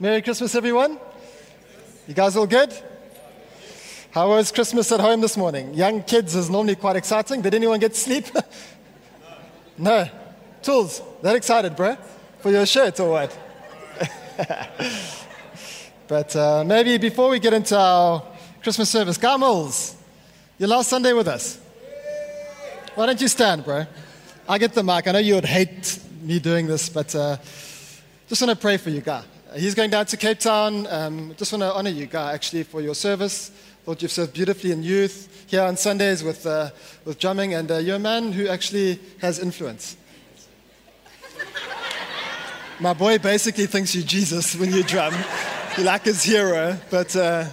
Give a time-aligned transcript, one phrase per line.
[0.00, 0.96] Merry Christmas, everyone.
[2.06, 2.72] You guys all good?
[4.12, 5.74] How was Christmas at home this morning?
[5.74, 7.42] Young kids is normally quite exciting.
[7.42, 8.26] Did anyone get sleep?
[9.78, 10.08] no.
[10.62, 11.96] Tools, that excited, bro?
[12.38, 13.36] For your shirt or what?
[16.06, 18.22] but uh, maybe before we get into our
[18.62, 19.96] Christmas service, Gamels,
[20.58, 21.58] your last Sunday with us.
[22.94, 23.84] Why don't you stand, bro?
[24.48, 25.08] I get the mic.
[25.08, 27.36] I know you would hate me doing this, but uh,
[28.28, 29.24] just want to pray for you, guy.
[29.56, 30.86] He's going down to Cape Town.
[30.88, 33.48] Um, just want to honor you, guy, actually, for your service.
[33.84, 36.68] Thought you've served beautifully in youth here on Sundays with, uh,
[37.06, 39.96] with drumming, and uh, you're a man who actually has influence.
[42.78, 45.14] My boy basically thinks you're Jesus when you drum.
[45.76, 47.46] You're like his hero, but uh,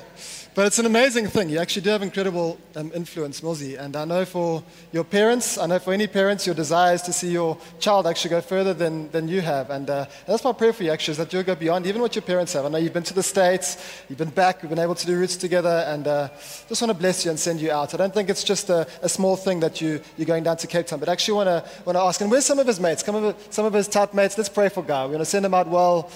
[0.55, 1.49] but it's an amazing thing.
[1.49, 3.77] You actually do have incredible um, influence, Milsey.
[3.77, 7.13] And I know for your parents, I know for any parents, your desire is to
[7.13, 9.69] see your child actually go further than, than you have.
[9.69, 12.15] And uh, that's my prayer for you, actually, is that you'll go beyond even what
[12.15, 12.63] your parents have.
[12.63, 15.17] I know you've been to the States, you've been back, we've been able to do
[15.17, 16.29] roots together, and uh,
[16.69, 17.93] just want to bless you and send you out.
[17.93, 20.67] I don't think it's just a, a small thing that you, you're going down to
[20.67, 23.03] Cape Town, but actually want to, want to ask, and where's some of his mates?
[23.03, 24.37] Some of, some of his type mates?
[24.37, 25.03] Let's pray for Guy.
[25.03, 26.09] We're going to send him out well.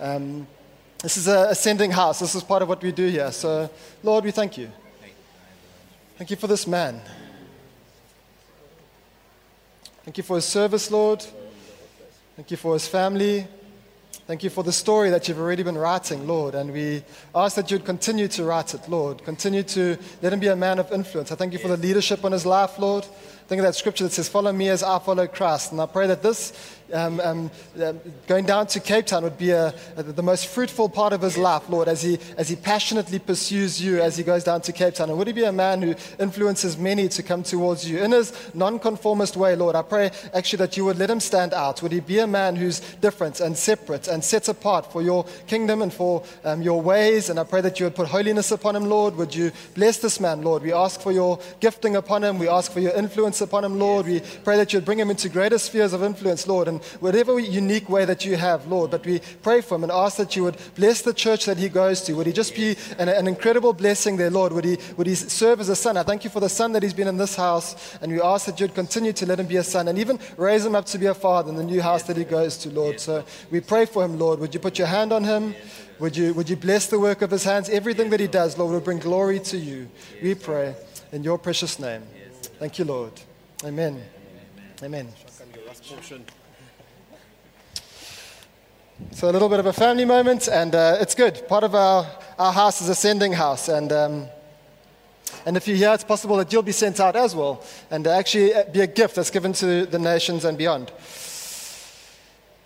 [0.00, 0.46] Um,
[1.02, 2.20] this is an ascending house.
[2.20, 3.32] This is part of what we do here.
[3.32, 3.68] So,
[4.02, 4.70] Lord, we thank you.
[6.16, 7.00] Thank you for this man.
[10.04, 11.24] Thank you for his service, Lord.
[12.36, 13.46] Thank you for his family.
[14.26, 16.54] Thank you for the story that you've already been writing, Lord.
[16.54, 17.02] And we
[17.34, 19.24] ask that you'd continue to write it, Lord.
[19.24, 21.32] Continue to let him be a man of influence.
[21.32, 23.04] I thank you for the leadership on his life, Lord.
[23.52, 25.72] Think of that scripture that says, Follow me as I follow Christ.
[25.72, 26.54] And I pray that this
[26.92, 27.50] um, um,
[27.82, 31.22] um, going down to Cape Town would be a, a, the most fruitful part of
[31.22, 34.72] his life, Lord, as he, as he passionately pursues you as he goes down to
[34.72, 35.08] Cape Town.
[35.08, 38.32] And would he be a man who influences many to come towards you in his
[38.54, 39.74] nonconformist way, Lord?
[39.74, 41.82] I pray actually that you would let him stand out.
[41.82, 45.82] Would he be a man who's different and separate and set apart for your kingdom
[45.82, 47.30] and for um, your ways?
[47.30, 49.16] And I pray that you would put holiness upon him, Lord.
[49.16, 50.62] Would you bless this man, Lord?
[50.62, 52.38] We ask for your gifting upon him.
[52.38, 54.06] We ask for your influence upon him, Lord.
[54.06, 56.68] We pray that you would bring him into greater spheres of influence, Lord.
[56.68, 58.90] And whatever unique way that you have, Lord.
[58.90, 61.68] But we pray for him and ask that you would bless the church that he
[61.68, 62.14] goes to.
[62.14, 64.52] Would he just be an, an incredible blessing there, Lord?
[64.52, 65.96] Would he, would he serve as a son?
[65.96, 67.98] I thank you for the son that he's been in this house.
[68.00, 70.64] And we ask that you'd continue to let him be a son and even raise
[70.64, 73.00] him up to be a father in the new house that he goes to, Lord.
[73.00, 74.38] So we pray for him, Lord.
[74.38, 75.54] Would you put your hand on him?
[75.98, 77.68] Would you, would you bless the work of his hands?
[77.68, 79.88] Everything that he does, Lord, will bring glory to you.
[80.20, 80.74] We pray
[81.12, 82.02] in your precious name.
[82.58, 83.12] Thank you, Lord.
[83.64, 84.02] Amen.
[84.82, 85.08] Amen.
[89.12, 91.46] So, a little bit of a family moment, and uh, it's good.
[91.46, 92.04] Part of our,
[92.40, 94.26] our house is a sending house, and, um,
[95.46, 98.52] and if you're here, it's possible that you'll be sent out as well, and actually
[98.52, 100.90] uh, be a gift that's given to the nations and beyond.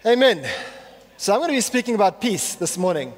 [0.07, 0.49] Amen.
[1.19, 3.13] So, I'm going to be speaking about peace this morning.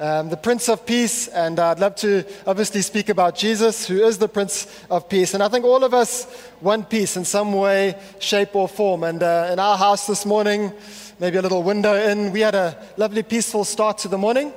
[0.00, 4.16] Um, the Prince of Peace, and I'd love to obviously speak about Jesus, who is
[4.16, 5.34] the Prince of Peace.
[5.34, 6.26] And I think all of us
[6.62, 9.04] want peace in some way, shape, or form.
[9.04, 10.72] And uh, in our house this morning,
[11.18, 12.32] maybe a little window in.
[12.32, 14.54] We had a lovely, peaceful start to the morning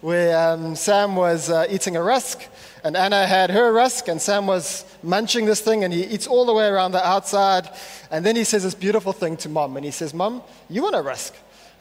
[0.00, 2.46] where um, Sam was uh, eating a rusk,
[2.82, 6.46] and Anna had her rusk, and Sam was munching this thing, and he eats all
[6.46, 7.68] the way around the outside.
[8.10, 10.94] And then he says this beautiful thing to mom, and he says, Mom, you want
[10.94, 11.34] a rusk?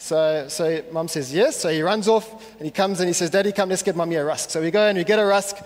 [0.05, 1.55] So, so mom says, Yes.
[1.55, 4.13] So he runs off, and he comes and he says, Daddy, come, let's get mommy
[4.17, 4.51] a rusk.
[4.51, 5.57] So we go and we get a rusk,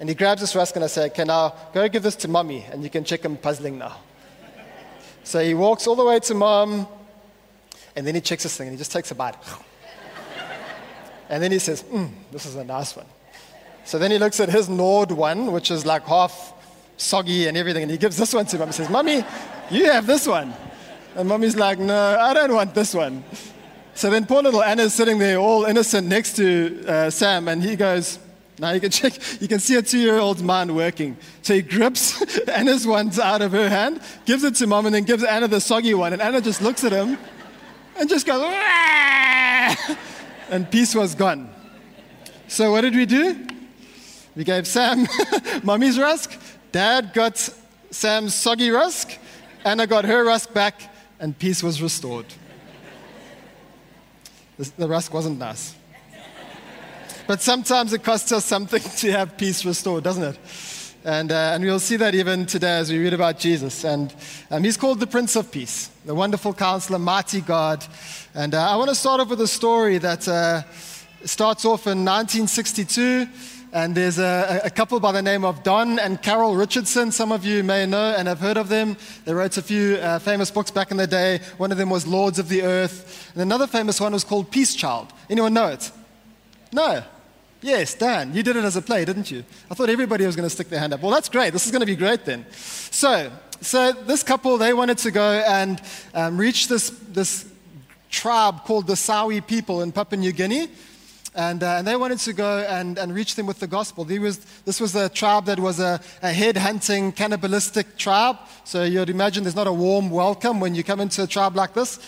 [0.00, 2.64] and he grabs this rusk, and I say, Okay, now go give this to mommy,
[2.72, 3.98] and you can check him puzzling now.
[5.24, 6.88] So he walks all the way to mom,
[7.94, 9.36] and then he checks this thing and he just takes a bite.
[11.28, 13.04] and then he says, mm, This is a nice one.
[13.84, 16.54] So then he looks at his gnawed one, which is like half
[16.96, 18.68] soggy and everything, and he gives this one to mom.
[18.68, 19.22] He says, Mommy,
[19.70, 20.54] you have this one.
[21.14, 23.22] And mommy's like, No, I don't want this one.
[23.94, 27.76] So then poor little Anna's sitting there all innocent next to uh, Sam, and he
[27.76, 28.18] goes,
[28.58, 31.16] now you can check, you can see a two year old's mind working.
[31.42, 35.04] So he grips Anna's ones out of her hand, gives it to mom, and then
[35.04, 36.12] gives Anna the soggy one.
[36.12, 37.18] And Anna just looks at him
[37.96, 38.42] and just goes,
[40.48, 41.50] and peace was gone.
[42.48, 43.46] So what did we do?
[44.34, 45.06] We gave Sam
[45.62, 46.38] mommy's rusk,
[46.70, 47.36] dad got
[47.90, 49.18] Sam's soggy rusk,
[49.64, 50.90] Anna got her rusk back,
[51.20, 52.26] and peace was restored.
[54.70, 55.74] The rusk wasn't nice.
[57.26, 60.38] But sometimes it costs us something to have peace restored, doesn't it?
[61.04, 63.84] And, uh, and we'll see that even today as we read about Jesus.
[63.84, 64.14] And
[64.50, 67.84] um, he's called the Prince of Peace, the wonderful counselor, mighty God.
[68.34, 70.62] And uh, I want to start off with a story that uh,
[71.24, 73.26] starts off in 1962.
[73.74, 77.10] And there's a, a, couple by the name of Don and Carol Richardson.
[77.10, 78.98] Some of you may know and have heard of them.
[79.24, 81.40] They wrote a few uh, famous books back in the day.
[81.56, 83.30] One of them was Lords of the Earth.
[83.32, 85.10] And another famous one was called Peace Child.
[85.30, 85.90] Anyone know it?
[86.70, 87.02] No.
[87.62, 89.42] Yes, Dan, you did it as a play, didn't you?
[89.70, 91.00] I thought everybody was going to stick their hand up.
[91.00, 91.54] Well, that's great.
[91.54, 92.44] This is going to be great then.
[92.52, 93.32] So,
[93.62, 95.80] so this couple, they wanted to go and
[96.12, 97.50] um, reach this, this
[98.10, 100.68] tribe called the Sawi people in Papua New Guinea.
[101.34, 104.04] And, uh, and they wanted to go and, and reach them with the gospel.
[104.04, 108.36] Was, this was a tribe that was a, a head hunting, cannibalistic tribe.
[108.64, 111.72] So you'd imagine there's not a warm welcome when you come into a tribe like
[111.72, 111.98] this.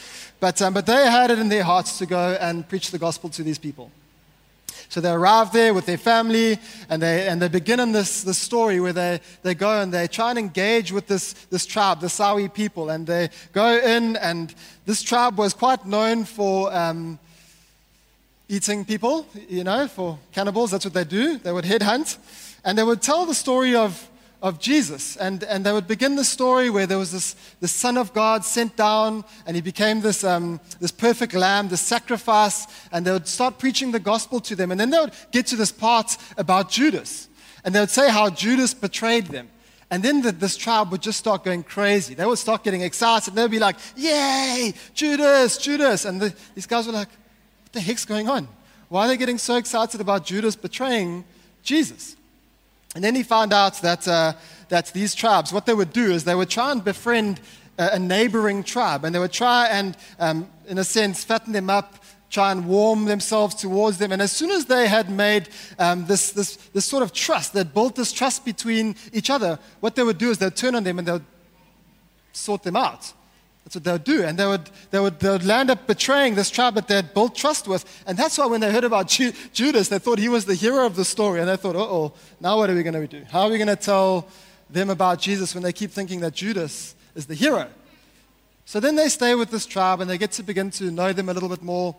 [0.40, 3.30] But, um, but they had it in their hearts to go and preach the gospel
[3.30, 3.90] to these people.
[4.90, 6.58] So they arrive there with their family,
[6.90, 10.06] and they, and they begin in this, this story where they, they go and they
[10.06, 12.90] try and engage with this, this tribe, the Sawi people.
[12.90, 14.54] And they go in, and
[14.84, 17.18] this tribe was quite known for um,
[18.54, 20.70] eating people, you know, for cannibals.
[20.70, 21.38] That's what they do.
[21.38, 22.18] They would headhunt.
[22.64, 24.08] And they would tell the story of
[24.44, 25.16] of Jesus.
[25.16, 28.44] And, and they would begin the story where there was this the Son of God
[28.44, 33.26] sent down, and he became this, um, this perfect lamb, this sacrifice, and they would
[33.26, 34.70] start preaching the gospel to them.
[34.70, 37.28] And then they would get to this part about Judas,
[37.64, 39.48] and they would say how Judas betrayed them.
[39.90, 42.12] And then the, this tribe would just start going crazy.
[42.12, 43.34] They would start getting excited.
[43.34, 46.04] They'd be like, Yay, Judas, Judas.
[46.04, 47.08] And the, these guys were like,
[47.74, 48.48] the heck's going on?
[48.88, 51.24] Why are they getting so excited about Judas betraying
[51.62, 52.16] Jesus?
[52.94, 54.34] And then he found out that, uh,
[54.68, 57.40] that these tribes, what they would do is they would try and befriend
[57.76, 61.68] a, a neighboring tribe, and they would try and, um, in a sense, fatten them
[61.68, 61.96] up,
[62.30, 64.12] try and warm themselves towards them.
[64.12, 65.48] And as soon as they had made
[65.78, 69.94] um, this, this, this sort of trust, they built this trust between each other, what
[69.96, 71.24] they would do is they'd turn on them and they would
[72.32, 73.12] sort them out.
[73.64, 74.22] That's what they would do.
[74.22, 77.14] And they would, they, would, they would land up betraying this tribe that they had
[77.14, 77.84] built trust with.
[78.06, 80.84] And that's why when they heard about Ju- Judas, they thought he was the hero
[80.84, 81.40] of the story.
[81.40, 83.24] And they thought, oh, now what are we going to do?
[83.30, 84.28] How are we going to tell
[84.68, 87.68] them about Jesus when they keep thinking that Judas is the hero?
[88.66, 91.30] So then they stay with this tribe and they get to begin to know them
[91.30, 91.96] a little bit more.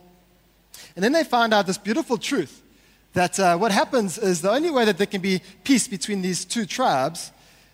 [0.94, 2.62] And then they find out this beautiful truth
[3.12, 6.44] that uh, what happens is the only way that there can be peace between these
[6.44, 7.32] two tribes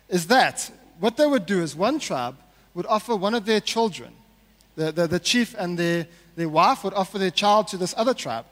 [0.08, 2.36] is that what they would do is one tribe
[2.74, 4.12] would offer one of their children.
[4.76, 8.14] The, the, the chief and their, their wife would offer their child to this other
[8.14, 8.46] tribe.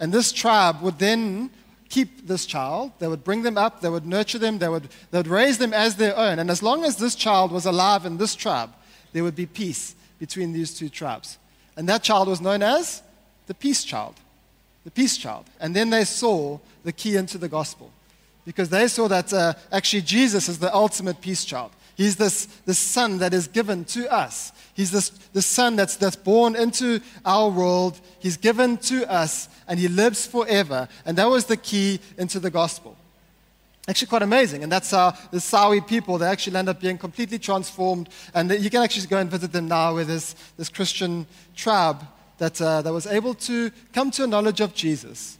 [0.00, 1.50] And this tribe would then
[1.88, 2.92] keep this child.
[2.98, 5.72] They would bring them up, they would nurture them, they would, they would raise them
[5.72, 6.38] as their own.
[6.38, 8.70] And as long as this child was alive in this tribe,
[9.12, 11.38] there would be peace between these two tribes.
[11.76, 13.02] And that child was known as
[13.46, 14.14] the peace child.
[14.84, 15.46] The peace child.
[15.60, 17.90] And then they saw the key into the gospel
[18.44, 21.70] because they saw that uh, actually Jesus is the ultimate peace child.
[21.98, 24.52] He's this, this son that is given to us.
[24.72, 28.00] He's this, this son that's, that's born into our world.
[28.20, 30.88] He's given to us, and he lives forever.
[31.04, 32.96] And that was the key into the gospel.
[33.88, 34.62] Actually, quite amazing.
[34.62, 38.10] And that's how the Sawi people, they actually end up being completely transformed.
[38.32, 42.06] And you can actually go and visit them now with this, this Christian tribe
[42.38, 45.36] that, uh, that was able to come to a knowledge of Jesus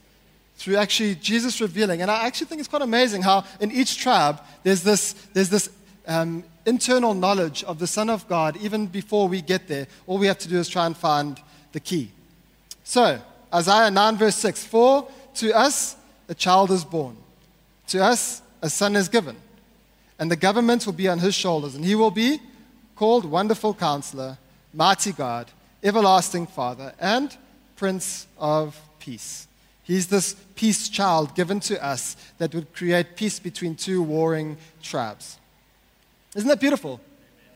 [0.56, 2.02] through actually Jesus revealing.
[2.02, 5.70] And I actually think it's quite amazing how in each tribe there's this, there's this
[6.08, 9.86] um, internal knowledge of the Son of God even before we get there.
[10.06, 11.40] All we have to do is try and find
[11.72, 12.10] the key.
[12.82, 13.20] So,
[13.54, 15.96] Isaiah 9, verse 6 For to us
[16.28, 17.16] a child is born,
[17.88, 19.36] to us a son is given,
[20.18, 22.40] and the government will be on his shoulders, and he will be
[22.96, 24.38] called Wonderful Counselor,
[24.74, 25.46] Mighty God,
[25.84, 27.36] Everlasting Father, and
[27.76, 29.46] Prince of Peace.
[29.84, 35.38] He's this peace child given to us that would create peace between two warring tribes.
[36.38, 37.00] Isn't that beautiful?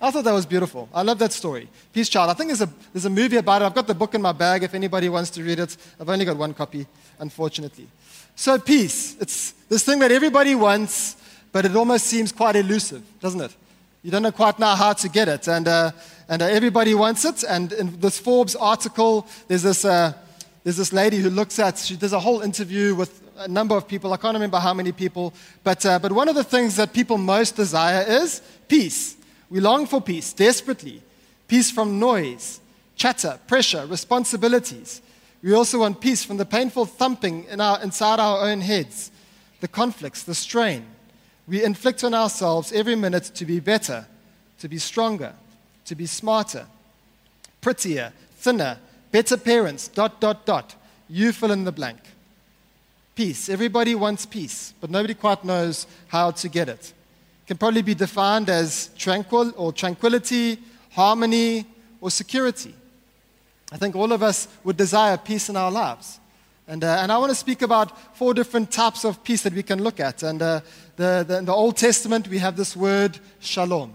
[0.00, 0.88] I thought that was beautiful.
[0.92, 1.68] I love that story.
[1.92, 2.30] Peace Child.
[2.30, 3.66] I think there's a, there's a movie about it.
[3.66, 5.76] I've got the book in my bag if anybody wants to read it.
[6.00, 6.88] I've only got one copy,
[7.20, 7.86] unfortunately.
[8.34, 9.16] So, peace.
[9.20, 11.14] It's this thing that everybody wants,
[11.52, 13.54] but it almost seems quite elusive, doesn't it?
[14.02, 15.46] You don't know quite now how to get it.
[15.46, 15.92] And, uh,
[16.28, 17.44] and uh, everybody wants it.
[17.48, 20.12] And in this Forbes article, there's this, uh,
[20.64, 23.86] there's this lady who looks at, she does a whole interview with a number of
[23.86, 24.12] people.
[24.12, 25.34] I can't remember how many people.
[25.62, 29.16] But, uh, but one of the things that people most desire is peace.
[29.50, 31.02] We long for peace desperately.
[31.48, 32.60] Peace from noise,
[32.96, 35.02] chatter, pressure, responsibilities.
[35.42, 39.10] We also want peace from the painful thumping in our, inside our own heads,
[39.60, 40.86] the conflicts, the strain.
[41.48, 44.06] We inflict on ourselves every minute to be better,
[44.60, 45.34] to be stronger,
[45.86, 46.66] to be smarter,
[47.60, 48.78] prettier, thinner,
[49.10, 50.76] better parents, dot, dot, dot.
[51.08, 51.98] You fill in the blank.
[53.14, 53.48] Peace.
[53.48, 56.92] Everybody wants peace, but nobody quite knows how to get it.
[57.44, 60.58] It can probably be defined as tranquil or tranquility,
[60.92, 61.66] harmony,
[62.00, 62.74] or security.
[63.70, 66.20] I think all of us would desire peace in our lives.
[66.66, 69.62] And, uh, and I want to speak about four different types of peace that we
[69.62, 70.22] can look at.
[70.22, 70.60] And uh,
[70.96, 73.92] the, the, in the Old Testament, we have this word shalom.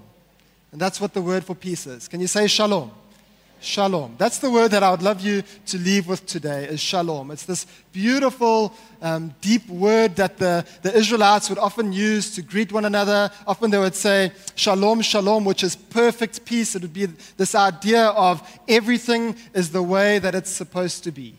[0.71, 2.07] And that's what the word for peace is.
[2.07, 2.91] Can you say shalom?
[3.59, 4.15] Shalom.
[4.19, 7.31] That's the word that I would love you to leave with today is shalom.
[7.31, 8.71] It's this beautiful,
[9.01, 13.31] um, deep word that the, the Israelites would often use to greet one another.
[13.47, 16.75] Often they would say shalom, shalom, which is perfect peace.
[16.75, 21.33] It would be this idea of everything is the way that it's supposed to be.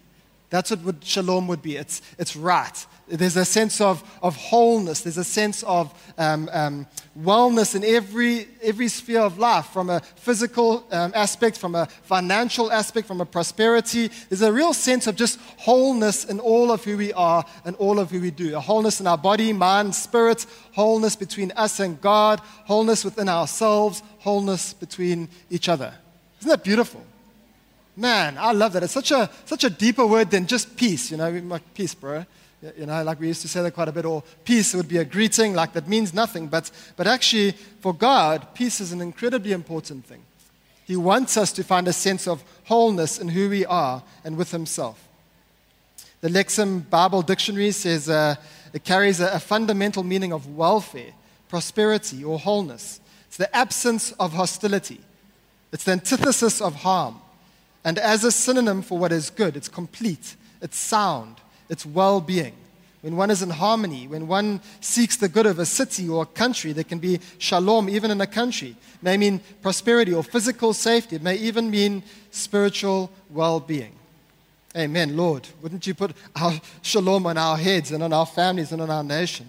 [0.50, 1.76] That's what would, shalom would be.
[1.76, 2.86] It's, it's right.
[3.10, 5.00] There's a sense of, of wholeness.
[5.00, 6.86] There's a sense of um, um,
[7.18, 12.70] wellness in every, every sphere of life, from a physical um, aspect, from a financial
[12.70, 14.10] aspect, from a prosperity.
[14.28, 17.98] There's a real sense of just wholeness in all of who we are and all
[17.98, 18.56] of who we do.
[18.56, 24.02] A wholeness in our body, mind, spirit, wholeness between us and God, wholeness within ourselves,
[24.18, 25.94] wholeness between each other.
[26.40, 27.04] Isn't that beautiful?
[27.96, 28.84] Man, I love that.
[28.84, 31.10] It's such a, such a deeper word than just peace.
[31.10, 32.24] You know, like peace, bro.
[32.60, 34.98] You know, like we used to say that quite a bit, or peace would be
[34.98, 36.48] a greeting, like that means nothing.
[36.48, 40.22] But, but actually, for God, peace is an incredibly important thing.
[40.84, 44.50] He wants us to find a sense of wholeness in who we are and with
[44.50, 45.06] Himself.
[46.20, 48.34] The Lexham Bible Dictionary says uh,
[48.72, 51.12] it carries a, a fundamental meaning of welfare,
[51.48, 53.00] prosperity, or wholeness.
[53.28, 55.00] It's the absence of hostility,
[55.72, 57.20] it's the antithesis of harm.
[57.84, 61.36] And as a synonym for what is good, it's complete, it's sound,
[61.68, 62.54] it's well being.
[63.00, 66.26] When one is in harmony, when one seeks the good of a city or a
[66.26, 68.70] country, there can be shalom even in a country.
[68.70, 71.16] It may mean prosperity or physical safety.
[71.16, 73.92] It may even mean spiritual well being.
[74.76, 75.46] Amen, Lord.
[75.62, 79.04] Wouldn't you put our shalom on our heads and on our families and on our
[79.04, 79.46] nation?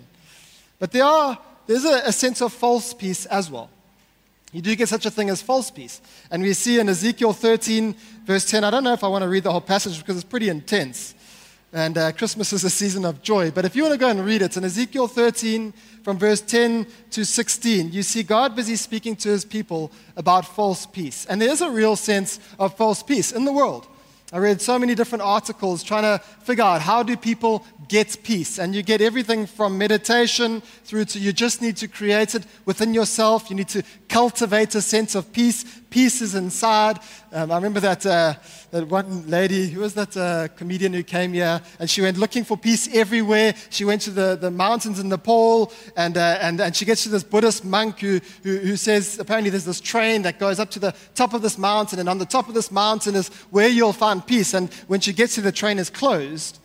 [0.78, 3.70] But there are, there's a, a sense of false peace as well.
[4.52, 6.02] You do get such a thing as false peace.
[6.32, 7.96] And we see in Ezekiel 13,
[8.26, 10.24] verse 10, I don't know if I want to read the whole passage because it's
[10.24, 11.14] pretty intense.
[11.72, 13.52] And uh, Christmas is a season of joy.
[13.52, 15.72] But if you want to go and read it, in Ezekiel 13,
[16.04, 20.88] from verse 10 to 16, you see God busy speaking to his people about false
[20.88, 21.26] peace.
[21.26, 23.88] And there is a real sense of false peace in the world.
[24.32, 28.60] I read so many different articles trying to figure out how do people get peace.
[28.60, 32.94] And you get everything from meditation through to you just need to create it within
[32.94, 33.50] yourself.
[33.50, 35.64] You need to cultivate a sense of peace.
[35.89, 37.00] Peace is inside.
[37.31, 38.36] Um, I remember that, uh,
[38.69, 42.43] that one lady, who was that uh, comedian who came here, and she went looking
[42.43, 43.55] for peace everywhere.
[43.72, 47.10] She went to the, the mountains in Nepal, and, uh, and, and she gets to
[47.10, 50.79] this Buddhist monk who, who, who says apparently there's this train that goes up to
[50.79, 53.93] the top of this mountain, and on the top of this mountain is where you'll
[53.93, 54.53] find peace.
[54.53, 56.60] And when she gets to the train is closed,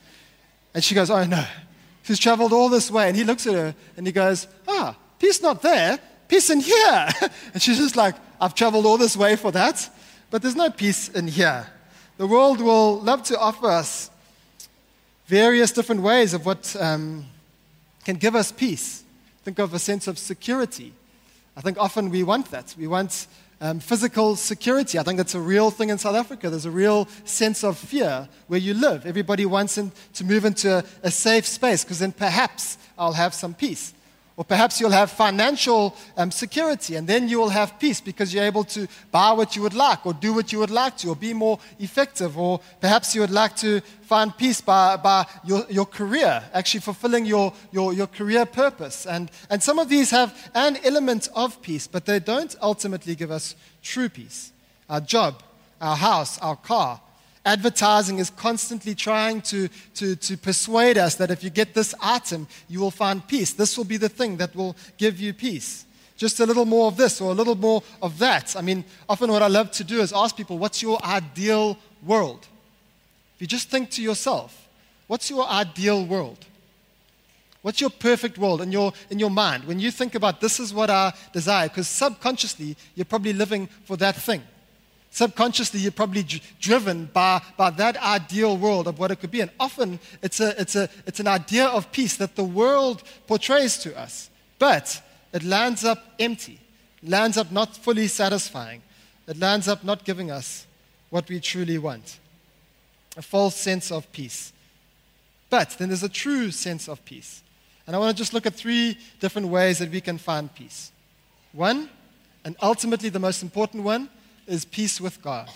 [0.74, 1.46] and she goes, Oh no,
[2.02, 3.08] she's traveled all this way.
[3.08, 7.08] And he looks at her and he goes, Ah, peace not there, peace in here.
[7.52, 9.88] and she's just like, I've traveled all this way for that,
[10.30, 11.66] but there's no peace in here.
[12.16, 14.10] The world will love to offer us
[15.26, 17.24] various different ways of what um,
[18.04, 19.02] can give us peace.
[19.42, 20.92] Think of a sense of security.
[21.56, 22.74] I think often we want that.
[22.78, 23.26] We want
[23.60, 24.98] um, physical security.
[24.98, 26.50] I think that's a real thing in South Africa.
[26.50, 29.06] There's a real sense of fear where you live.
[29.06, 33.54] Everybody wants to move into a, a safe space because then perhaps I'll have some
[33.54, 33.94] peace.
[34.36, 38.44] Or perhaps you'll have financial um, security and then you will have peace because you're
[38.44, 41.16] able to buy what you would like or do what you would like to or
[41.16, 42.36] be more effective.
[42.36, 47.26] Or perhaps you would like to find peace by, by your, your career, actually fulfilling
[47.26, 49.06] your, your, your career purpose.
[49.06, 53.30] And, and some of these have an element of peace, but they don't ultimately give
[53.30, 54.50] us true peace.
[54.90, 55.44] Our job,
[55.80, 57.00] our house, our car,
[57.46, 62.48] Advertising is constantly trying to, to, to persuade us that if you get this item,
[62.68, 63.52] you will find peace.
[63.52, 65.84] This will be the thing that will give you peace.
[66.16, 68.56] Just a little more of this or a little more of that.
[68.56, 72.46] I mean, often what I love to do is ask people, what's your ideal world?
[73.34, 74.68] If you just think to yourself,
[75.06, 76.38] what's your ideal world?
[77.60, 79.64] What's your perfect world in your, in your mind?
[79.64, 83.96] When you think about this is what I desire, because subconsciously you're probably living for
[83.96, 84.42] that thing.
[85.14, 86.26] Subconsciously, you're probably
[86.59, 89.42] driven by, by that ideal world of what it could be.
[89.42, 93.78] And often, it's, a, it's, a, it's an idea of peace that the world portrays
[93.78, 94.28] to us.
[94.59, 95.00] But
[95.33, 96.59] it lands up empty,
[97.00, 98.83] lands up not fully satisfying.
[99.28, 100.66] It lands up not giving us
[101.11, 102.18] what we truly want
[103.16, 104.52] a false sense of peace.
[105.49, 107.44] But then there's a true sense of peace.
[107.87, 110.90] And I want to just look at three different ways that we can find peace.
[111.52, 111.88] One,
[112.44, 114.09] and ultimately the most important one,
[114.46, 115.50] is peace with God.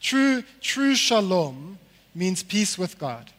[0.00, 1.78] True, true shalom
[2.14, 3.30] means peace with God.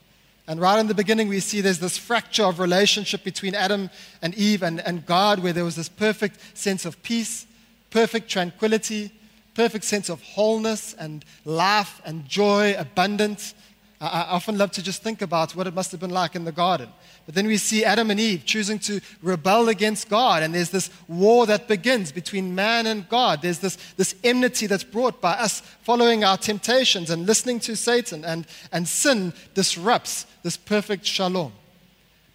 [0.48, 3.90] And right in the beginning, we see there's this fracture of relationship between Adam
[4.22, 7.46] and Eve and, and God, where there was this perfect sense of peace,
[7.92, 9.12] perfect tranquility,
[9.54, 13.54] perfect sense of wholeness and life and joy, abundance.
[14.02, 16.54] I, often love to just think about what it must have been like in the
[16.54, 16.90] garden.
[17.26, 20.90] But then we see Adam and Eve choosing to rebel against God, and there's this
[21.08, 23.42] war that begins between man and God.
[23.42, 28.24] There's this, this enmity that's brought by us following our temptations and listening to Satan,
[28.24, 31.52] and, and sin disrupts this perfect shalom.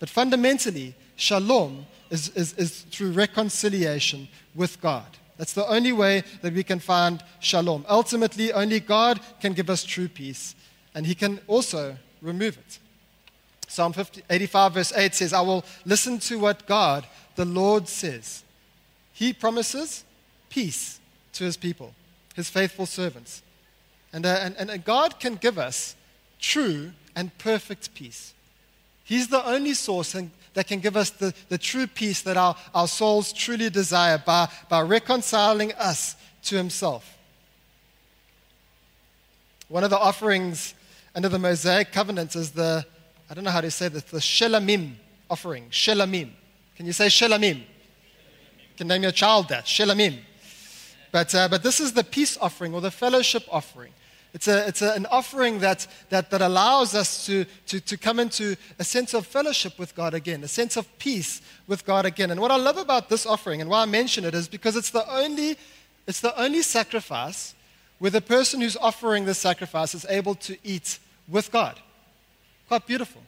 [0.00, 5.06] But fundamentally, shalom is, is, is through reconciliation with God.
[5.36, 7.84] That's the only way that we can find shalom.
[7.88, 10.54] Ultimately, only God can give us true peace,
[10.94, 12.78] and He can also remove it.
[13.68, 18.44] Psalm 50, 85, verse 8 says, I will listen to what God, the Lord, says.
[19.12, 20.04] He promises
[20.50, 21.00] peace
[21.32, 21.94] to his people,
[22.34, 23.42] his faithful servants.
[24.12, 25.96] And, uh, and, and God can give us
[26.40, 28.34] true and perfect peace.
[29.04, 30.16] He's the only source
[30.54, 34.48] that can give us the, the true peace that our, our souls truly desire by,
[34.68, 37.18] by reconciling us to Himself.
[39.68, 40.74] One of the offerings
[41.14, 42.84] under the Mosaic covenant is the
[43.28, 44.92] I don't know how to say this, the Shelamim
[45.30, 45.68] offering.
[45.70, 46.30] Shelamim.
[46.76, 47.56] Can you say Shelamim?
[47.56, 50.18] You can name your child that, Shelamim.
[51.10, 53.92] But, uh, but this is the peace offering or the fellowship offering.
[54.34, 58.18] It's, a, it's a, an offering that, that, that allows us to, to, to come
[58.18, 62.32] into a sense of fellowship with God again, a sense of peace with God again.
[62.32, 64.90] And what I love about this offering and why I mention it is because it's
[64.90, 65.56] the only,
[66.08, 67.54] it's the only sacrifice
[68.00, 71.78] where the person who's offering the sacrifice is able to eat with God.
[72.68, 73.22] Quite beautiful.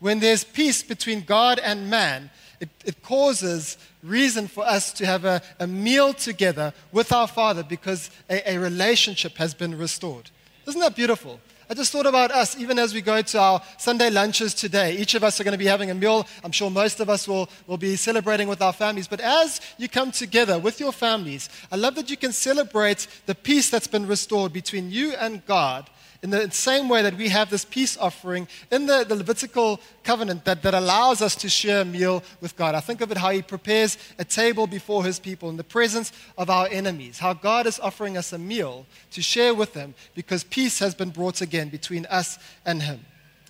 [0.00, 5.24] When there's peace between God and man, it, it causes reason for us to have
[5.24, 10.30] a, a meal together with our Father because a, a relationship has been restored.
[10.66, 11.40] Isn't that beautiful?
[11.70, 14.96] I just thought about us, even as we go to our Sunday lunches today.
[14.96, 16.26] Each of us are going to be having a meal.
[16.42, 19.06] I'm sure most of us will, will be celebrating with our families.
[19.06, 23.34] But as you come together with your families, I love that you can celebrate the
[23.34, 25.90] peace that's been restored between you and God
[26.22, 30.44] in the same way that we have this peace offering in the, the Levitical covenant
[30.46, 32.74] that, that allows us to share a meal with God.
[32.74, 36.12] I think of it how He prepares a table before His people in the presence
[36.36, 40.42] of our enemies, how God is offering us a meal to share with them because
[40.42, 43.04] peace has been brought again between us and Him.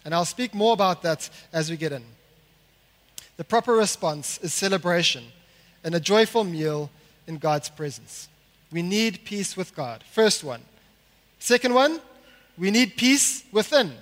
[0.04, 2.04] And I'll speak more about that as we get in.
[3.38, 5.24] The proper response is celebration
[5.84, 6.90] and a joyful meal
[7.26, 8.28] in God's presence.
[8.70, 10.04] We need peace with God.
[10.12, 10.62] First one.
[11.38, 12.00] Second one,
[12.58, 13.92] we need peace within.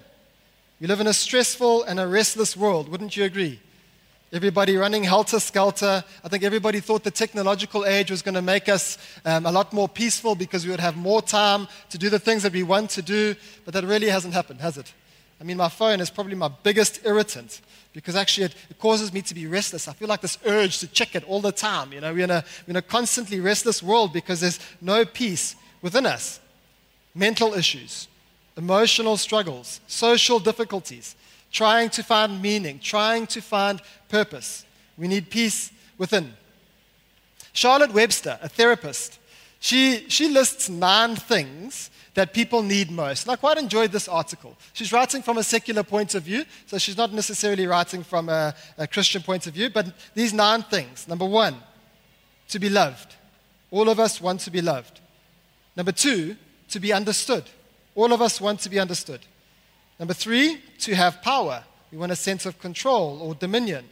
[0.80, 3.60] We live in a stressful and a restless world, wouldn't you agree?
[4.32, 6.02] Everybody running helter skelter.
[6.24, 9.72] I think everybody thought the technological age was going to make us um, a lot
[9.72, 12.90] more peaceful because we would have more time to do the things that we want
[12.90, 14.92] to do, but that really hasn't happened, has it?
[15.40, 17.60] I mean, my phone is probably my biggest irritant
[17.92, 19.86] because actually it, it, causes me to be restless.
[19.86, 21.92] I feel like this urge to check it all the time.
[21.92, 25.56] You know, we're in, a, we're in a constantly restless world because there's no peace
[25.82, 26.40] within us.
[27.14, 28.08] Mental issues,
[28.56, 31.16] emotional struggles, social difficulties,
[31.52, 34.64] trying to find meaning, trying to find purpose.
[34.96, 36.32] We need peace within.
[37.52, 39.18] Charlotte Webster, a therapist,
[39.60, 43.24] she, she lists nine things that people need most.
[43.24, 44.56] And I quite enjoyed this article.
[44.72, 48.54] She's writing from a secular point of view, so she's not necessarily writing from a,
[48.78, 51.06] a Christian point of view, but these nine things.
[51.08, 51.56] Number one,
[52.48, 53.16] to be loved.
[53.70, 55.00] All of us want to be loved.
[55.76, 56.36] Number two,
[56.70, 57.44] to be understood.
[57.96, 59.20] All of us want to be understood.
[59.98, 61.64] Number three, to have power.
[61.90, 63.86] We want a sense of control or dominion.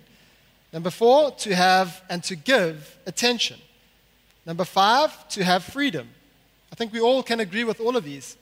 [0.73, 3.59] Number four, to have and to give attention.
[4.45, 6.09] Number five, to have freedom.
[6.71, 8.37] I think we all can agree with all of these.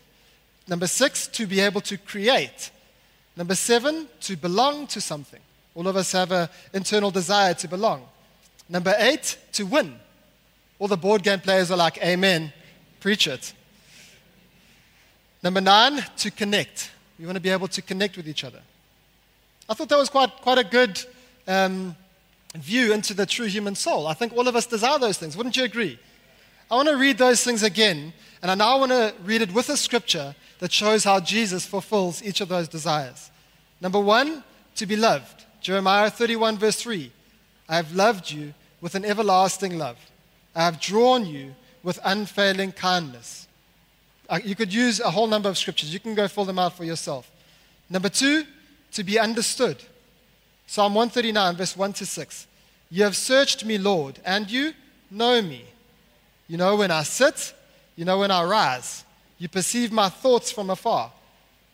[0.67, 2.71] Number six, to be able to create.
[3.37, 5.41] Number seven, to belong to something.
[5.75, 8.03] All of us have an internal desire to belong.
[8.69, 9.97] Number eight, to win.
[10.79, 12.53] All the board game players are like, Amen,
[12.99, 13.53] preach it.
[15.43, 16.91] Number nine, to connect.
[17.19, 18.61] We want to be able to connect with each other.
[19.69, 21.03] I thought that was quite, quite a good
[21.49, 21.97] um,
[22.55, 24.07] view into the true human soul.
[24.07, 25.37] I think all of us desire those things.
[25.37, 25.99] Wouldn't you agree?
[26.71, 29.69] I want to read those things again, and I now want to read it with
[29.69, 33.31] a scripture that shows how Jesus fulfills each of those desires.
[33.81, 34.45] Number one,
[34.77, 35.45] to be loved.
[35.61, 37.11] Jeremiah 31, verse 3.
[37.69, 39.99] I have loved you with an everlasting love.
[40.55, 43.42] I have drawn you with unfailing kindness.
[44.45, 45.93] You could use a whole number of scriptures.
[45.93, 47.31] You can go fill them out for yourself.
[47.91, 48.45] Number two,
[48.93, 49.77] to be understood.
[50.67, 52.47] Psalm 139, verse 1 to 6.
[52.91, 54.73] You have searched me, Lord, and you
[55.11, 55.65] know me.
[56.49, 57.55] You know when I sit,
[57.97, 59.05] you know when I rise.
[59.39, 61.13] You perceive my thoughts from afar.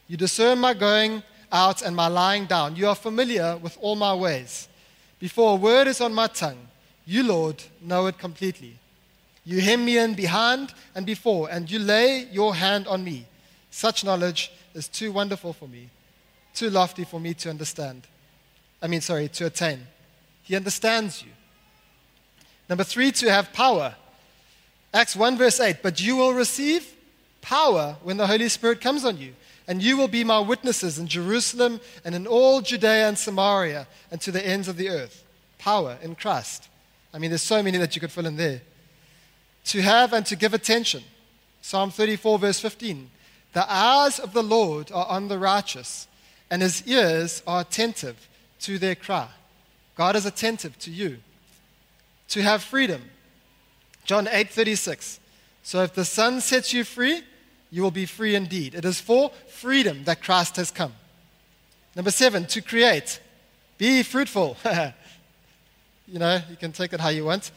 [0.08, 2.76] You discern my going out and my lying down.
[2.76, 4.68] You are familiar with all my ways.
[5.18, 6.68] Before a word is on my tongue,
[7.04, 8.76] you, Lord, know it completely.
[9.48, 13.24] You hem me in behind and before, and you lay your hand on me.
[13.70, 15.88] Such knowledge is too wonderful for me.
[16.52, 18.02] too lofty for me to understand.
[18.82, 19.86] I mean, sorry, to attain.
[20.42, 21.30] He understands you.
[22.68, 23.94] Number three, to have power.
[24.92, 25.76] Acts 1, verse 8.
[25.82, 26.94] But you will receive
[27.40, 29.34] power when the Holy Spirit comes on you.
[29.66, 34.20] And you will be my witnesses in Jerusalem and in all Judea and Samaria and
[34.20, 35.24] to the ends of the earth.
[35.58, 36.68] Power in Christ.
[37.14, 38.60] I mean, there's so many that you could fill in there.
[39.68, 41.02] To have and to give attention.
[41.60, 43.10] Psalm 34, verse 15.
[43.52, 46.06] The eyes of the Lord are on the righteous,
[46.50, 48.28] and his ears are attentive
[48.60, 49.28] to their cry.
[49.94, 51.18] God is attentive to you.
[52.28, 53.02] To have freedom.
[54.04, 55.20] John 8, 36.
[55.62, 57.22] So if the Son sets you free,
[57.70, 58.74] you will be free indeed.
[58.74, 60.94] It is for freedom that Christ has come.
[61.94, 63.20] Number seven, to create.
[63.76, 64.56] Be fruitful.
[66.06, 67.50] you know, you can take it how you want.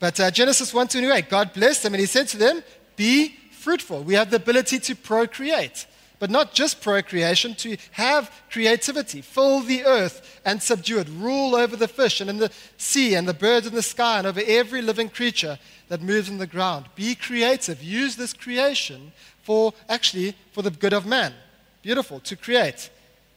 [0.00, 2.64] But uh, Genesis 1 28, God blessed them and he said to them,
[2.96, 4.02] Be fruitful.
[4.02, 5.86] We have the ability to procreate,
[6.18, 11.76] but not just procreation, to have creativity, fill the earth and subdue it, rule over
[11.76, 14.80] the fish and in the sea and the birds in the sky and over every
[14.80, 15.58] living creature
[15.88, 16.86] that moves in the ground.
[16.94, 17.82] Be creative.
[17.82, 21.34] Use this creation for actually for the good of man.
[21.82, 22.90] Beautiful, to create.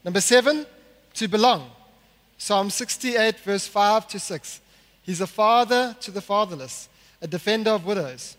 [0.06, 0.66] Number seven,
[1.16, 1.70] to belong.
[2.38, 4.62] Psalm 68, verse 5 to 6.
[5.04, 6.90] He's a father to the fatherless,
[7.22, 8.38] a defender of widows.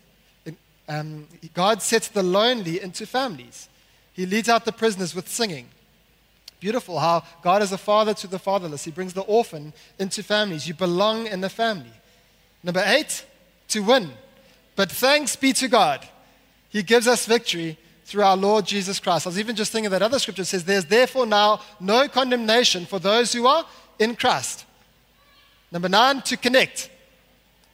[0.87, 3.69] Um, God sets the lonely into families.
[4.13, 5.67] He leads out the prisoners with singing.
[6.59, 8.83] Beautiful how God is a father to the fatherless.
[8.83, 10.67] He brings the orphan into families.
[10.67, 11.91] You belong in the family.
[12.63, 13.25] Number eight,
[13.69, 14.11] to win.
[14.75, 16.07] But thanks be to God.
[16.69, 19.25] He gives us victory through our Lord Jesus Christ.
[19.25, 22.99] I was even just thinking that other scripture says, There's therefore now no condemnation for
[22.99, 23.65] those who are
[23.99, 24.65] in Christ.
[25.75, 26.89] Number nine, to connect.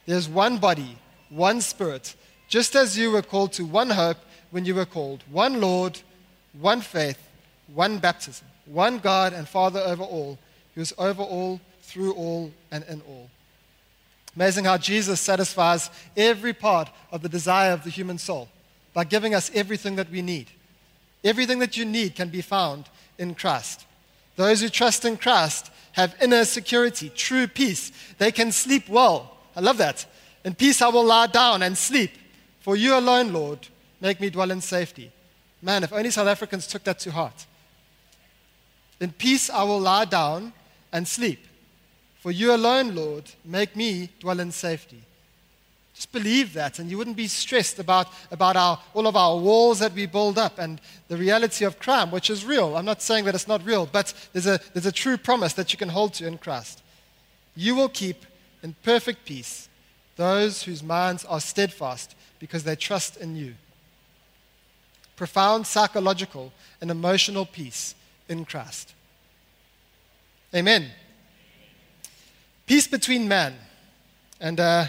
[0.06, 0.98] There's one body,
[1.30, 2.16] one spirit,
[2.48, 4.16] just as you were called to one hope
[4.50, 6.00] when you were called, one Lord,
[6.58, 7.24] one faith,
[7.72, 10.36] one baptism, one God and Father over all,
[10.74, 13.30] who is over all, through all, and in all.
[14.34, 18.48] Amazing how Jesus satisfies every part of the desire of the human soul
[18.94, 20.48] by giving us everything that we need.
[21.22, 22.86] Everything that you need can be found
[23.16, 23.86] in Christ.
[24.34, 27.92] Those who trust in Christ have inner security, true peace.
[28.18, 29.36] They can sleep well.
[29.54, 30.06] I love that.
[30.44, 32.12] In peace I will lie down and sleep.
[32.60, 33.68] For you alone, Lord,
[34.00, 35.10] make me dwell in safety.
[35.60, 37.46] Man, if only South Africans took that to heart.
[39.00, 40.52] In peace I will lie down
[40.92, 41.46] and sleep.
[42.20, 45.02] For you alone, Lord, make me dwell in safety.
[46.02, 49.78] Just believe that, and you wouldn't be stressed about, about our, all of our walls
[49.78, 52.76] that we build up and the reality of crime, which is real.
[52.76, 55.72] I'm not saying that it's not real, but there's a, there's a true promise that
[55.72, 56.82] you can hold to in Christ.
[57.54, 58.26] You will keep
[58.64, 59.68] in perfect peace
[60.16, 63.54] those whose minds are steadfast because they trust in you.
[65.14, 67.94] Profound psychological and emotional peace
[68.28, 68.92] in Christ.
[70.52, 70.90] Amen.
[72.66, 73.54] Peace between man.
[74.40, 74.86] And uh,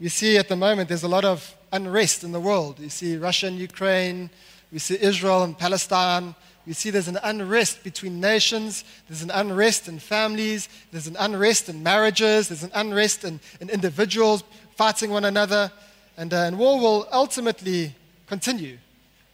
[0.00, 2.78] we see at the moment there's a lot of unrest in the world.
[2.78, 4.30] You see Russia and Ukraine,
[4.72, 6.34] we see Israel and Palestine.
[6.66, 11.70] We see there's an unrest between nations, there's an unrest in families, there's an unrest
[11.70, 14.44] in marriages, there's an unrest in, in individuals
[14.76, 15.72] fighting one another.
[16.18, 17.94] And, uh, and war will ultimately
[18.26, 18.76] continue.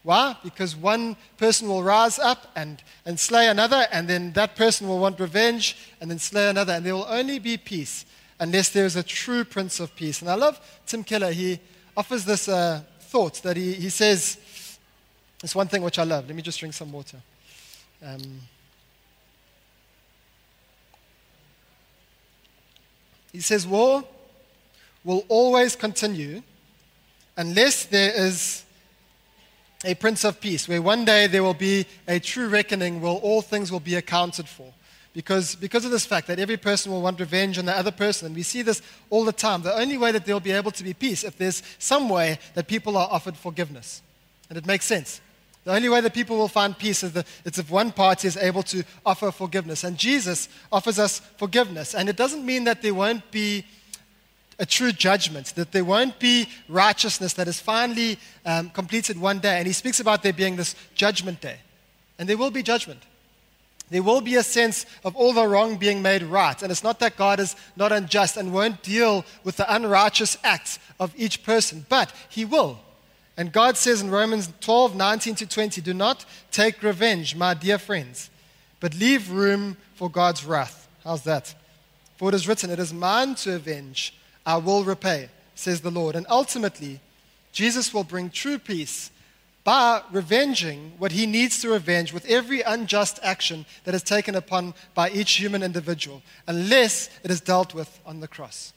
[0.05, 0.37] Why?
[0.45, 5.01] Because one person will rise up and, and slay another, and then that person will
[5.01, 8.05] want revenge and then slay another, and there will only be peace
[8.41, 10.21] unless there is a true Prince of Peace.
[10.21, 11.33] And I love Tim Keller.
[11.33, 11.61] He
[11.97, 14.39] offers this uh, thought that he, he says,
[15.43, 16.27] it's one thing which I love.
[16.27, 17.19] Let me just drink some water.
[18.05, 18.41] Um,
[23.33, 24.05] he says, War
[25.05, 26.43] will always continue
[27.37, 28.65] unless there is
[29.85, 33.43] a Prince of Peace, where one day there will be a true reckoning where all
[33.43, 34.73] things will be accounted for
[35.15, 38.27] because, because of this fact that every person will want revenge on the other person.
[38.27, 39.63] And we see this all the time.
[39.63, 42.39] The only way that there will be able to be peace if there's some way
[42.55, 44.03] that people are offered forgiveness.
[44.49, 45.21] And it makes sense.
[45.63, 48.65] The only way that people will find peace is it's if one party is able
[48.65, 49.85] to offer forgiveness.
[49.85, 51.95] And Jesus offers us forgiveness.
[51.95, 53.65] And it doesn't mean that there won't be
[54.59, 59.59] a true judgment, that there won't be righteousness that is finally um, completed one day.
[59.59, 61.59] And he speaks about there being this judgment day.
[62.19, 63.03] And there will be judgment.
[63.95, 66.61] There will be a sense of all the wrong being made right.
[66.61, 70.81] And it's not that God is not unjust and won't deal with the unrighteous acts
[70.99, 72.81] of each person, but He will.
[73.37, 77.79] And God says in Romans 12, 19 to 20, do not take revenge, my dear
[77.79, 78.31] friends,
[78.81, 80.89] but leave room for God's wrath.
[81.05, 81.55] How's that?
[82.17, 84.13] For it is written, It is mine to avenge,
[84.45, 86.17] I will repay, says the Lord.
[86.17, 86.99] And ultimately,
[87.53, 89.13] Jesus will bring true peace
[89.65, 94.75] by revenging what he needs to revenge with every unjust action that is taken upon
[94.95, 98.75] by each human individual, unless it is dealt with on the cross.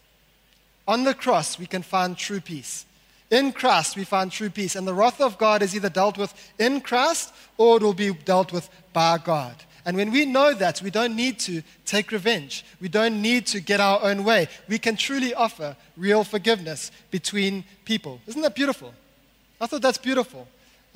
[0.87, 2.85] On the cross, we can find true peace.
[3.29, 4.77] In Christ, we find true peace.
[4.77, 8.13] And the wrath of God is either dealt with in Christ or it will be
[8.13, 9.55] dealt with by God.
[9.85, 12.65] And when we know that, we don't need to take revenge.
[12.79, 14.47] We don't need to get our own way.
[14.67, 18.19] We can truly offer real forgiveness between people.
[18.27, 18.93] Isn't that beautiful?
[19.59, 20.47] I thought that's beautiful.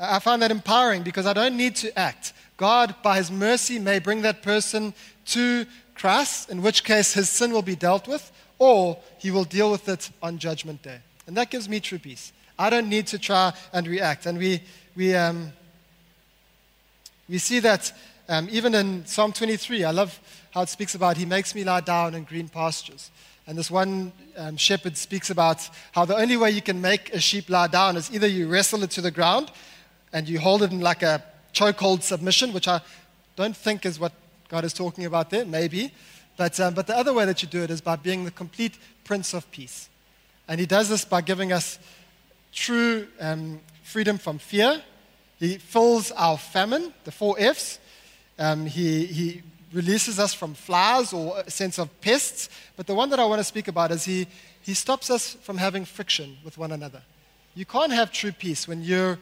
[0.01, 2.33] I find that empowering because I don't need to act.
[2.57, 4.95] God, by His mercy, may bring that person
[5.27, 9.69] to Christ, in which case his sin will be dealt with, or He will deal
[9.71, 10.97] with it on Judgment Day.
[11.27, 12.33] And that gives me true peace.
[12.57, 14.25] I don't need to try and react.
[14.25, 14.61] And we,
[14.95, 15.53] we, um,
[17.29, 17.93] we see that
[18.27, 19.83] um, even in Psalm 23.
[19.83, 20.19] I love
[20.51, 23.11] how it speaks about He makes me lie down in green pastures.
[23.45, 27.19] And this one um, shepherd speaks about how the only way you can make a
[27.19, 29.51] sheep lie down is either you wrestle it to the ground
[30.13, 32.81] and you hold it in like a chokehold submission, which I
[33.35, 34.13] don't think is what
[34.49, 35.93] God is talking about there, maybe.
[36.37, 38.77] But, um, but the other way that you do it is by being the complete
[39.03, 39.89] Prince of Peace.
[40.47, 41.79] And He does this by giving us
[42.51, 44.81] true um, freedom from fear.
[45.39, 47.79] He fills our famine, the four F's.
[48.37, 49.41] Um, he, he
[49.73, 52.49] releases us from flies or a sense of pests.
[52.75, 54.27] But the one that I want to speak about is he,
[54.61, 57.01] he stops us from having friction with one another.
[57.55, 59.19] You can't have true peace when you're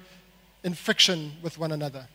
[0.64, 2.08] in friction with one another.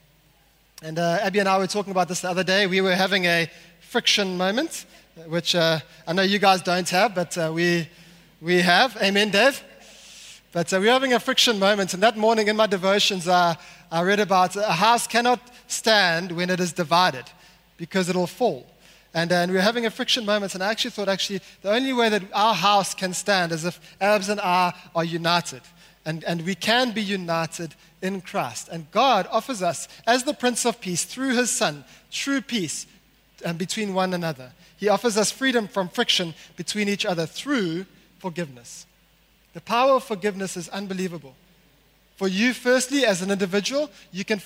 [0.83, 2.67] And uh, Abby and I were talking about this the other day.
[2.67, 4.87] We were having a friction moment,
[5.27, 7.89] which uh, I know you guys don't have, but uh, we,
[8.41, 8.97] we have.
[9.03, 9.63] Amen, Dave?
[10.53, 11.95] But uh, we're having a friction moment.
[11.95, 13.55] And that morning in my devotions, uh,
[13.91, 17.25] I read about a house cannot stand when it is divided
[17.77, 18.67] because it'll fall.
[19.15, 21.73] And, uh, and we were having a friction moment, and I actually thought, actually, the
[21.73, 25.63] only way that our house can stand is if Abs and I are united.
[26.07, 28.69] And, and we can be united in Christ.
[28.69, 32.87] And God offers us, as the Prince of Peace, through his Son, true peace
[33.45, 34.53] um, between one another.
[34.77, 37.87] He offers us freedom from friction between each other through
[38.19, 38.87] forgiveness.
[39.55, 41.35] The power of forgiveness is unbelievable.
[42.17, 44.43] For you, firstly, as an individual, you can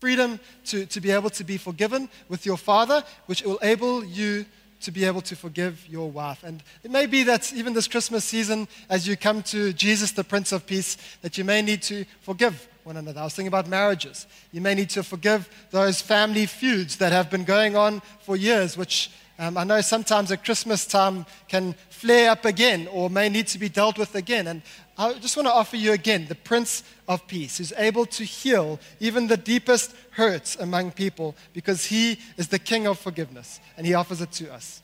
[0.00, 4.44] freedom to, to be able to be forgiven with your father, which will enable you
[4.80, 6.44] to be able to forgive your wife.
[6.44, 10.24] And it may be that even this Christmas season, as you come to Jesus, the
[10.24, 13.20] Prince of Peace, that you may need to forgive one another.
[13.20, 14.26] I was thinking about marriages.
[14.52, 18.76] You may need to forgive those family feuds that have been going on for years,
[18.76, 23.48] which um, I know sometimes at Christmas time can flare up again or may need
[23.48, 24.46] to be dealt with again.
[24.46, 24.62] And
[24.98, 28.80] I just want to offer you again the Prince of Peace, who's able to heal
[28.98, 33.92] even the deepest hurts among people because he is the King of forgiveness and he
[33.92, 34.82] offers it to us.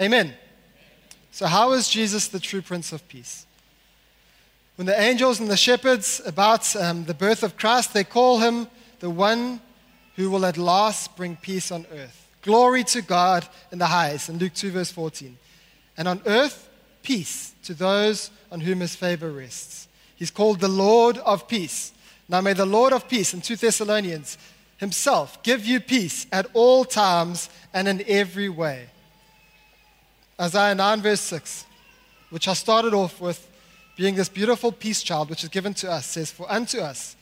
[0.00, 0.32] Amen.
[1.32, 3.46] So, how is Jesus the true Prince of Peace?
[4.76, 8.68] When the angels and the shepherds about um, the birth of Christ, they call him
[9.00, 9.60] the one
[10.16, 12.28] who will at last bring peace on earth.
[12.42, 15.36] Glory to God in the highest, in Luke 2, verse 14.
[15.98, 16.69] And on earth,
[17.02, 19.88] peace to those on whom his favor rests.
[20.16, 21.92] He's called the Lord of peace.
[22.28, 24.38] Now may the Lord of peace in 2 Thessalonians
[24.76, 28.88] himself give you peace at all times and in every way.
[30.40, 31.66] Isaiah 9, verse 6,
[32.30, 33.46] which I started off with
[33.96, 37.14] being this beautiful peace child which is given to us, says, For unto us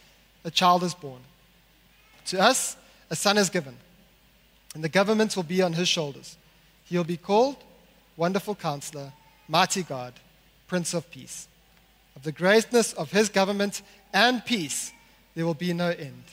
[0.45, 1.21] a child is born,
[2.27, 2.77] to us
[3.11, 3.77] a son is given,
[4.75, 6.37] and the government will be on his shoulders.
[6.85, 7.57] He will be called
[8.17, 9.12] Wonderful Counselor
[9.48, 10.14] mighty God,
[10.66, 11.48] Prince of Peace.
[12.14, 13.82] Of the greatness of his government
[14.12, 14.92] and peace,
[15.34, 16.24] there will be no end.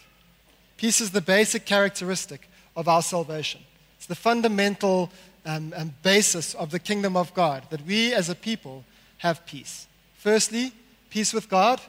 [0.78, 3.62] Peace is the basic characteristic of our salvation.
[3.97, 5.12] It's the fundamental
[5.45, 8.84] um, um, basis of the kingdom of God that we as a people
[9.17, 9.88] have peace.
[10.17, 10.73] Firstly,
[11.10, 11.80] peace with God.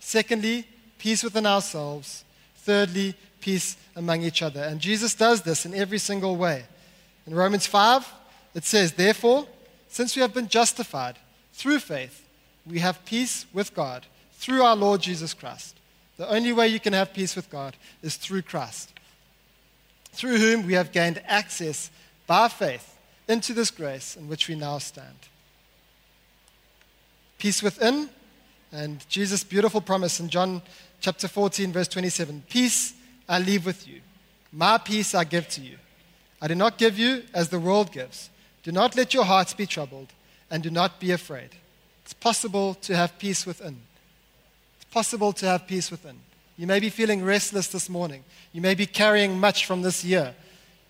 [0.00, 0.66] Secondly,
[0.98, 2.24] peace within ourselves.
[2.56, 4.62] Thirdly, peace among each other.
[4.62, 6.64] And Jesus does this in every single way.
[7.26, 8.10] In Romans 5,
[8.54, 9.46] it says, Therefore,
[9.92, 11.18] since we have been justified
[11.52, 12.26] through faith,
[12.66, 15.76] we have peace with God through our Lord Jesus Christ.
[16.16, 18.90] The only way you can have peace with God is through Christ,
[20.12, 21.90] through whom we have gained access
[22.26, 22.96] by faith
[23.28, 25.28] into this grace in which we now stand.
[27.38, 28.08] Peace within,
[28.72, 30.62] and Jesus' beautiful promise in John
[31.02, 32.94] chapter 14, verse 27 Peace
[33.28, 34.00] I leave with you,
[34.52, 35.76] my peace I give to you.
[36.40, 38.30] I do not give you as the world gives.
[38.62, 40.08] Do not let your hearts be troubled,
[40.50, 41.50] and do not be afraid.
[42.04, 43.80] It's possible to have peace within.
[44.76, 46.18] It's possible to have peace within.
[46.56, 48.24] You may be feeling restless this morning.
[48.52, 50.34] You may be carrying much from this year.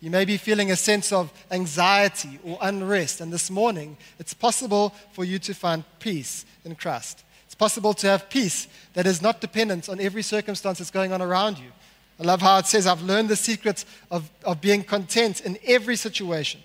[0.00, 3.20] You may be feeling a sense of anxiety or unrest.
[3.20, 7.22] And this morning, it's possible for you to find peace in Christ.
[7.46, 11.22] It's possible to have peace that is not dependent on every circumstance that's going on
[11.22, 11.70] around you.
[12.18, 15.96] I love how it says, I've learned the secret of, of being content in every
[15.96, 16.60] situation,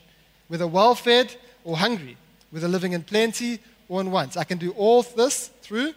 [0.48, 2.18] whether well fed or hungry,
[2.52, 4.38] whether living in plenty or in want.
[4.38, 5.94] I can do all this through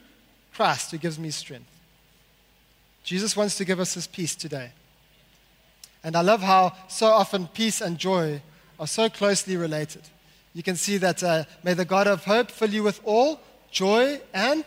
[0.54, 1.66] Christ who gives me strength.
[3.04, 4.72] Jesus wants to give us his peace today.
[6.02, 8.42] And I love how so often peace and joy
[8.78, 10.02] are so closely related.
[10.54, 14.20] You can see that uh, may the God of hope fill you with all joy
[14.34, 14.64] and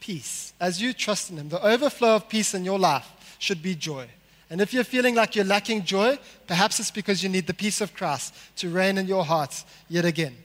[0.00, 1.48] peace as you trust in him.
[1.48, 4.08] The overflow of peace in your life should be joy.
[4.50, 7.80] And if you're feeling like you're lacking joy, perhaps it's because you need the peace
[7.80, 10.36] of Christ to reign in your hearts yet again.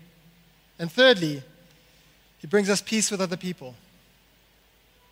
[0.78, 1.42] And thirdly,
[2.38, 3.74] he brings us peace with other people.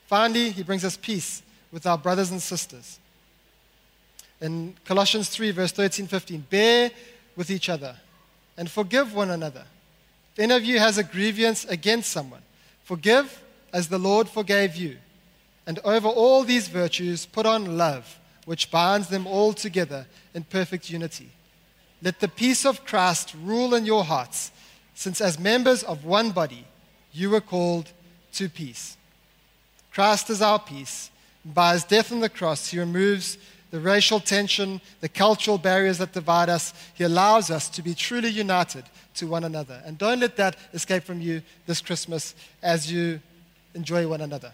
[0.06, 2.99] Finally, he brings us peace with our brothers and sisters.
[4.39, 6.91] In Colossians 3, verse 13, 15, bear
[7.36, 7.95] with each other
[8.58, 9.63] and forgive one another.
[10.34, 12.41] If any of you has a grievance against someone,
[12.84, 14.97] forgive as the Lord forgave you.
[15.65, 20.89] And over all these virtues, put on love, which binds them all together in perfect
[20.89, 21.29] unity.
[22.01, 24.51] Let the peace of Christ rule in your hearts,
[24.93, 26.65] since as members of one body,
[27.13, 27.91] you were called
[28.34, 28.97] to peace.
[29.91, 31.12] Christ is our peace.
[31.45, 33.38] By his death on the cross, he removes
[33.71, 36.73] the racial tension, the cultural barriers that divide us.
[36.93, 38.84] He allows us to be truly united
[39.15, 39.82] to one another.
[39.86, 43.19] And don't let that escape from you this Christmas as you
[43.73, 44.51] enjoy one another.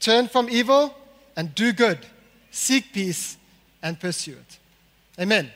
[0.00, 0.94] Turn from evil
[1.36, 1.98] and do good.
[2.56, 3.36] Seek peace
[3.82, 4.58] and pursue it.
[5.20, 5.52] Amen.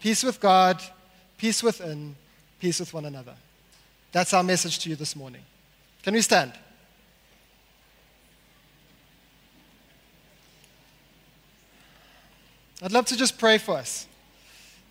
[0.00, 0.82] Peace with God,
[1.38, 2.16] peace within,
[2.58, 3.34] peace with one another.
[4.10, 5.42] That's our message to you this morning.
[6.02, 6.52] Can we stand?
[12.82, 14.08] I'd love to just pray for us.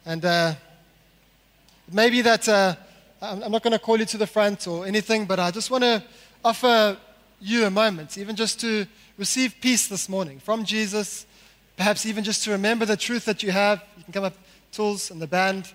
[0.05, 0.53] And uh,
[1.91, 2.75] maybe that uh,
[3.21, 5.84] I'm not going to call you to the front or anything, but I just want
[5.84, 6.01] to
[6.45, 6.97] offer
[7.41, 8.86] you a moment, even just to
[9.19, 11.25] receive peace this morning from Jesus,
[11.75, 13.84] perhaps even just to remember the truth that you have.
[13.97, 14.34] You can come up,
[14.71, 15.71] tools and the band.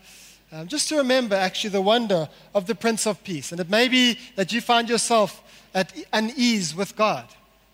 [0.51, 3.53] Um, just to remember actually the wonder of the Prince of Peace.
[3.53, 5.43] And it may be that you find yourself
[5.75, 7.27] at unease with God.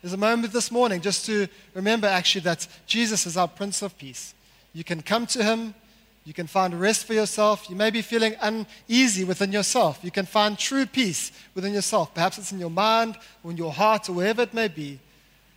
[0.03, 3.97] There's a moment this morning just to remember actually that Jesus is our Prince of
[3.97, 4.35] Peace.
[4.73, 5.75] You can come to Him.
[6.25, 7.71] You can find rest for yourself.
[7.71, 10.01] You may be feeling uneasy within yourself.
[10.03, 12.13] You can find true peace within yourself.
[12.13, 14.99] Perhaps it's in your mind or in your heart or wherever it may be.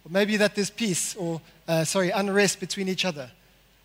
[0.06, 3.30] Or maybe that there's peace or, uh, sorry, unrest between each other.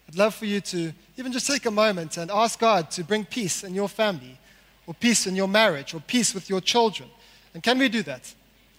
[0.08, 3.24] I'd love for you to even just take a moment and ask God to bring
[3.24, 4.38] peace in your family
[4.86, 7.08] or peace in your marriage or peace with your children.
[7.54, 8.34] And can we do that?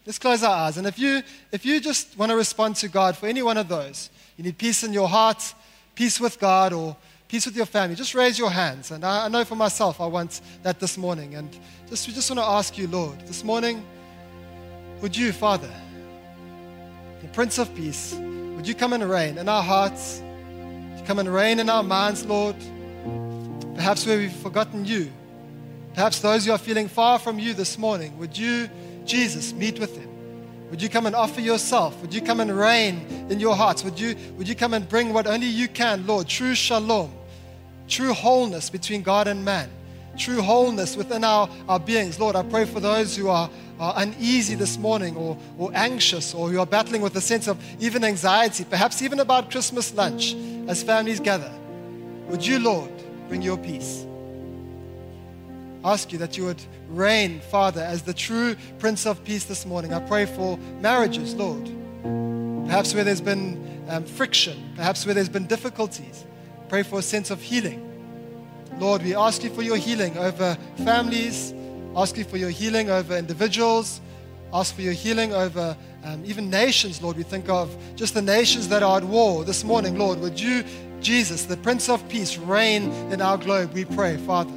[0.06, 0.78] Let's close our eyes.
[0.78, 1.21] And if you,
[1.52, 4.58] if you just want to respond to God for any one of those, you need
[4.58, 5.54] peace in your heart,
[5.93, 6.95] peace with God, or
[7.28, 8.89] peace with your family, just raise your hands.
[8.89, 11.36] And I, I know for myself, I want that this morning.
[11.36, 11.56] And
[11.88, 13.86] just, we just want to ask you, Lord, this morning,
[15.02, 15.69] would you, Father,
[17.21, 18.13] the Prince of Peace,
[18.55, 20.21] would you come and reign in our hearts?
[21.05, 22.55] Come and reign in our minds, Lord.
[23.75, 25.12] Perhaps where we've forgotten you.
[25.95, 28.69] Perhaps those who are feeling far from you this morning, would you
[29.10, 30.08] Jesus, meet with them.
[30.69, 31.99] Would you come and offer yourself?
[32.01, 33.84] Would you come and reign in your hearts?
[33.84, 36.27] Would you, would you come and bring what only you can, Lord?
[36.27, 37.12] True shalom,
[37.88, 39.69] true wholeness between God and man,
[40.19, 42.19] true wholeness within our, our beings.
[42.19, 46.49] Lord, I pray for those who are, are uneasy this morning or, or anxious or
[46.49, 50.36] who are battling with a sense of even anxiety, perhaps even about Christmas lunch
[50.67, 51.51] as families gather.
[52.27, 52.91] Would you, Lord,
[53.27, 54.05] bring your peace?
[55.84, 59.93] ask you that you would reign, Father, as the true Prince of Peace this morning.
[59.93, 61.65] I pray for marriages, Lord.
[62.65, 66.25] Perhaps where there's been um, friction, perhaps where there's been difficulties.
[66.67, 67.88] Pray for a sense of healing.
[68.77, 71.53] Lord, we ask you for your healing over families,
[71.95, 74.01] ask you for your healing over individuals,
[74.53, 77.17] ask for your healing over um, even nations, Lord.
[77.17, 80.19] We think of just the nations that are at war this morning, Lord.
[80.21, 80.63] Would you,
[81.01, 83.73] Jesus, the Prince of Peace, reign in our globe?
[83.73, 84.53] We pray, Father.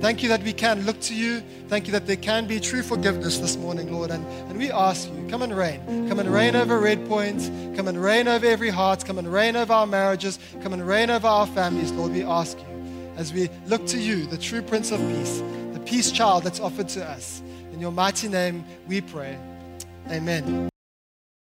[0.00, 1.42] Thank you that we can look to you.
[1.66, 4.12] Thank you that there can be true forgiveness this morning, Lord.
[4.12, 6.08] And, and we ask you, come and reign.
[6.08, 7.40] Come and reign over Red Point.
[7.74, 9.04] Come and reign over every heart.
[9.04, 10.38] Come and reign over our marriages.
[10.62, 12.12] Come and reign over our families, Lord.
[12.12, 12.67] We ask you
[13.18, 16.88] as we look to you, the true Prince of Peace, the peace child that's offered
[16.90, 17.42] to us.
[17.72, 19.36] In your mighty name we pray.
[20.08, 20.70] Amen.